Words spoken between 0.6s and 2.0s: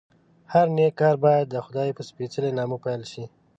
نېک کار باید دخدای